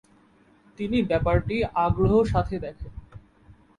[0.79, 1.55] তিনি ব্যাপারটি
[1.85, 2.93] আগ্রহ সাথে দেখেন।